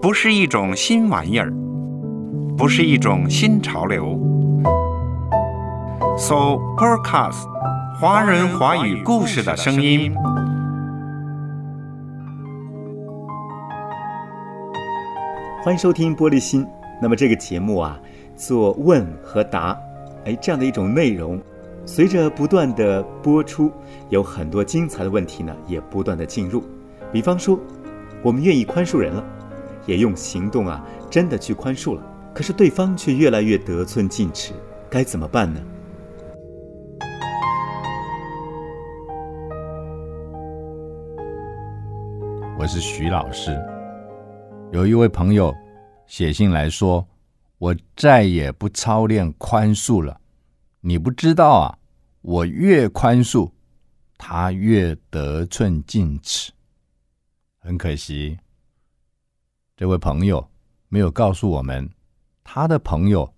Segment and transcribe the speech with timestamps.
[0.00, 1.52] 不是一种新玩意儿，
[2.56, 4.18] 不是一种新潮流。
[6.18, 7.46] So Podcast，
[7.98, 10.14] 华人华语故事的声音。
[15.64, 16.66] 欢迎收听玻璃心。
[17.00, 17.98] 那么这个节目啊，
[18.36, 19.78] 做问和答，
[20.24, 21.40] 哎，这样的一种内容，
[21.84, 23.70] 随着不断的播出，
[24.08, 26.62] 有很多精彩的问题呢，也不断的进入。
[27.12, 27.58] 比方说，
[28.22, 29.24] 我们愿意宽恕人了，
[29.84, 34.54] 也用行动啊，真的去宽恕了，可是对方却越来越得寸进尺，
[34.88, 35.60] 该怎么办呢？
[42.58, 43.50] 我是徐老师。
[44.70, 45.52] 有一位朋友
[46.06, 47.04] 写信来说
[47.58, 50.16] ：“我再也不操练宽恕了。
[50.84, 51.78] 你不知道啊，
[52.22, 53.52] 我越宽恕，
[54.18, 56.52] 他越得寸进尺。
[57.60, 58.36] 很可惜，
[59.76, 60.50] 这位朋友
[60.88, 61.88] 没有告诉我们，
[62.42, 63.32] 他的朋友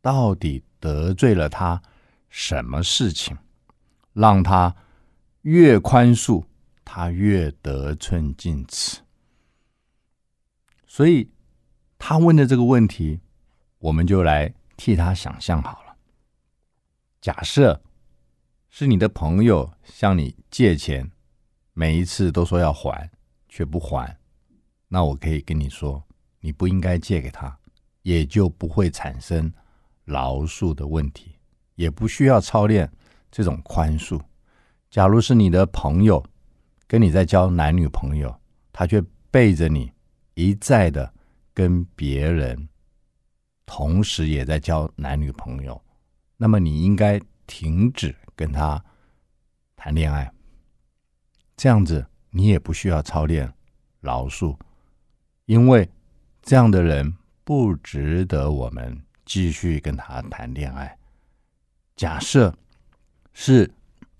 [0.00, 1.82] 到底得罪了他
[2.30, 3.36] 什么事情，
[4.14, 4.74] 让他
[5.42, 6.42] 越宽恕，
[6.82, 9.02] 他越得寸进尺。”
[10.88, 11.30] 所以，
[11.98, 13.20] 他问的这个问题，
[13.80, 15.89] 我们就来替他想象好了。
[17.20, 17.80] 假设
[18.68, 21.10] 是你的朋友向你借钱，
[21.74, 23.10] 每一次都说要还，
[23.48, 24.16] 却不还，
[24.88, 26.02] 那我可以跟你说，
[26.40, 27.58] 你不应该借给他，
[28.02, 29.52] 也就不会产生
[30.04, 31.36] 饶恕的问题，
[31.74, 32.90] 也不需要操练
[33.30, 34.20] 这种宽恕。
[34.88, 36.24] 假如是你的朋友
[36.86, 38.34] 跟你在交男女朋友，
[38.72, 39.92] 他却背着你。
[40.34, 41.12] 一再的
[41.52, 42.68] 跟别人，
[43.66, 45.78] 同时也在交男女朋友，
[46.42, 48.82] 那么你应该停止跟他
[49.76, 50.32] 谈恋爱。
[51.54, 53.52] 这样子你也不需要操练
[54.00, 54.56] 饶恕，
[55.44, 55.86] 因为
[56.40, 60.96] 这样的人不值得我们继续跟他谈恋爱。
[61.94, 62.56] 假设
[63.34, 63.70] 是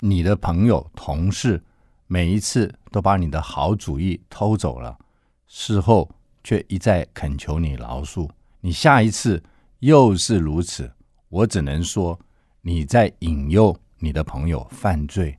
[0.00, 1.64] 你的朋友、同事，
[2.06, 4.98] 每一次都把你的好主意偷走了。
[5.46, 8.28] 事后却一再恳求你饶恕，
[8.60, 9.42] 你下一次
[9.78, 10.92] 又是如此，
[11.30, 12.20] 我只能说
[12.60, 15.38] 你在引诱你的朋友犯罪。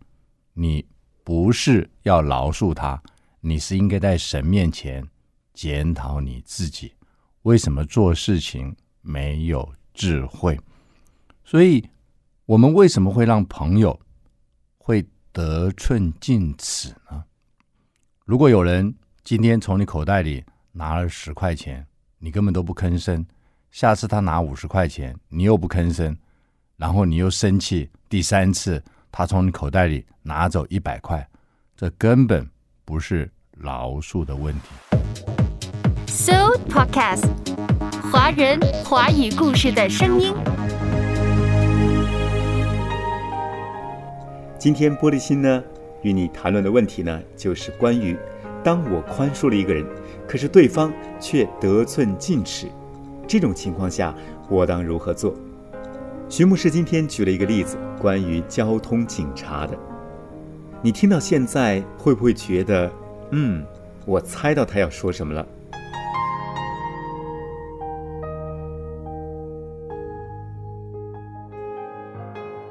[0.53, 0.83] 你
[1.23, 2.99] 不是要饶恕他，
[3.39, 5.07] 你是应该在神面前
[5.53, 6.93] 检讨你自己，
[7.43, 10.59] 为什么做事情没有智慧？
[11.45, 11.87] 所以，
[12.45, 13.99] 我们为什么会让朋友
[14.77, 17.23] 会得寸进尺呢？
[18.25, 18.95] 如果有人。
[19.23, 21.85] 今天从你口袋里拿了十块钱，
[22.17, 23.23] 你根本都不吭声。
[23.71, 26.13] 下次他拿五十块钱，你又不吭声，
[26.75, 27.89] 然后你又生气。
[28.09, 31.25] 第三次他从你口袋里拿走一百块，
[31.77, 32.45] 这根本
[32.83, 34.61] 不是饶恕的问题。
[36.07, 37.23] So Podcast，
[38.11, 40.35] 华人华语故事的声音。
[44.59, 45.63] 今天玻璃心呢，
[46.01, 48.17] 与你谈论的问题呢，就是关于。
[48.63, 49.83] 当我宽恕了一个人，
[50.27, 52.69] 可是对方却得寸进尺，
[53.27, 54.13] 这种情况下，
[54.49, 55.33] 我当如何做？
[56.29, 59.77] 徐牧师今天举了一个例子，关于交通警察的。
[60.81, 62.91] 你听到现在会不会觉得，
[63.31, 63.65] 嗯，
[64.05, 65.47] 我猜到他要说什么了？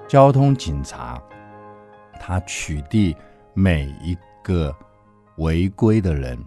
[0.08, 1.22] 交通警察，
[2.18, 3.14] 他取缔
[3.54, 4.74] 每一个。
[5.36, 6.38] 违规的人，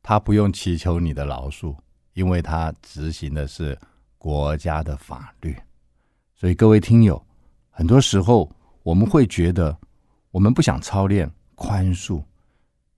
[0.00, 1.74] 他不用祈求你的饶恕，
[2.14, 3.78] 因为他执行的是
[4.16, 5.54] 国家的法律。
[6.34, 7.24] 所以各位听友，
[7.70, 8.50] 很多时候
[8.82, 9.76] 我们会觉得，
[10.30, 12.24] 我们不想操练宽恕。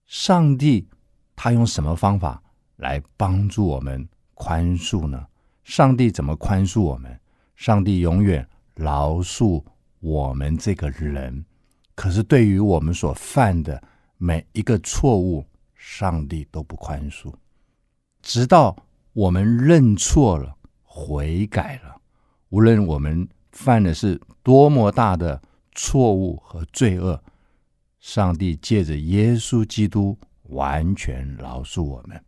[0.05, 0.87] 上帝
[1.35, 2.41] 他用什么方法
[2.77, 5.27] 来帮助我们宽恕呢？
[5.63, 7.19] 上帝怎么宽恕我们？
[7.55, 9.63] 上帝永远饶恕
[9.99, 11.43] 我们这个人，
[11.93, 13.83] 可是对于我们所犯的。
[14.19, 15.45] 每一个错误，
[15.75, 17.31] 上帝都不宽恕，
[18.23, 18.75] 直到
[19.17, 21.99] 我们认错了、悔改了。
[22.49, 25.41] 无论我们犯的是多么大的
[25.73, 27.19] 错误和罪恶，
[27.99, 32.23] 上帝借着耶稣基督完全饶恕我们。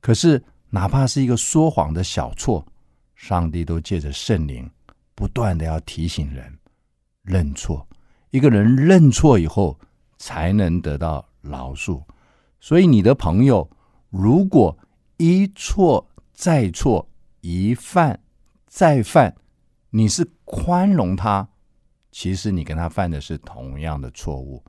[0.00, 2.66] 可是，哪怕是一个说谎的小错，
[3.14, 4.68] 上帝都借着圣灵
[5.14, 6.58] 不断的要提醒人
[7.22, 7.86] 认错。
[8.30, 9.78] 一个人认错以后。
[10.18, 12.02] 才能得到饶恕，
[12.58, 13.68] 所以你的朋友
[14.08, 14.74] 如果
[15.18, 17.08] 一错再错，
[17.40, 18.20] 一犯
[18.66, 19.34] 再犯，
[19.88, 21.48] 你是宽容他，
[22.12, 24.62] 其实你跟他犯的是同样的错误。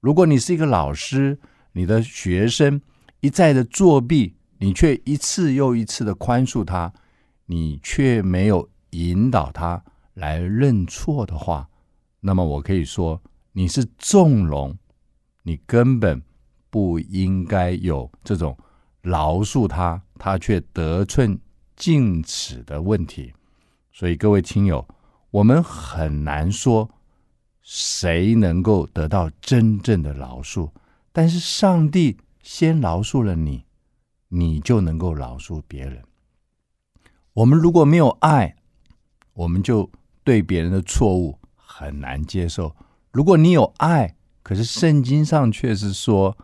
[0.00, 1.40] 如果你是一个老师，
[1.72, 2.78] 你的学生
[3.20, 6.92] 一再的作弊，你却一次又一次的宽恕他，
[7.46, 9.82] 你却没有引导他
[10.12, 11.70] 来认错的话，
[12.20, 13.22] 那么我可以说
[13.52, 14.76] 你是纵容，
[15.42, 16.22] 你根本
[16.68, 18.54] 不应该有这种
[19.00, 21.38] 饶恕他，他却得寸
[21.76, 23.32] 进尺的问题。
[23.92, 24.86] 所以各位亲友，
[25.30, 26.90] 我们很难说。
[27.62, 30.70] 谁能够得到真正的饶恕？
[31.12, 33.66] 但是上帝先饶恕了你，
[34.28, 36.02] 你就能够饶恕别人。
[37.34, 38.56] 我们如果没有爱，
[39.34, 39.90] 我们就
[40.24, 42.74] 对别人的错误很难接受。
[43.12, 46.38] 如果你有爱，可是圣经上却是说，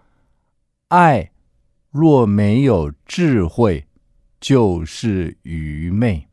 [0.89, 1.33] 爱
[1.95, 3.87] 若没有智慧，
[4.41, 6.27] 就是愚昧。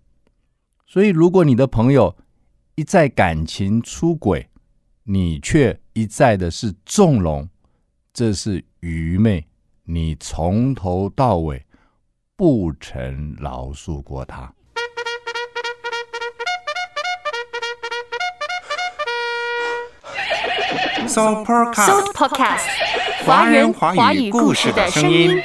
[0.87, 2.17] 所以，如果你的朋友
[2.73, 4.49] 一再感情出轨，
[5.03, 7.47] 你却一再的是纵容，
[8.11, 9.45] 这是愚昧。
[9.83, 11.63] 你从头到尾
[12.35, 14.51] 不曾饶恕过他。
[21.07, 22.11] So Podcast，
[23.25, 25.41] 华人华语故事的声音。